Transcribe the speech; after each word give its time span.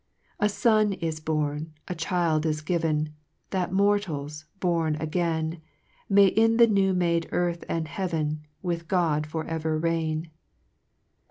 2 0.39 0.45
A 0.45 0.49
Son 0.49 0.93
is 0.93 1.19
born, 1.19 1.73
a 1.87 1.93
child 1.93 2.43
is 2.43 2.61
given, 2.61 3.13
That 3.51 3.71
mortals, 3.71 4.45
born 4.59 4.95
again, 4.95 5.61
May 6.09 6.25
in 6.25 6.57
the 6.57 6.65
new 6.65 6.91
made 6.95 7.29
earth 7.31 7.63
and 7.69 7.87
heaven, 7.87 8.41
With 8.63 8.87
God 8.87 9.27
for 9.27 9.45
ever 9.45 9.77
reign. 9.77 10.31